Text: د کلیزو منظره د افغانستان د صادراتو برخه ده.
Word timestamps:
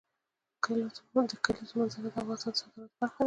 د 1.31 1.35
کلیزو 1.45 1.73
منظره 1.79 2.07
د 2.11 2.15
افغانستان 2.19 2.51
د 2.53 2.55
صادراتو 2.61 2.95
برخه 2.99 3.15
ده. 3.19 3.19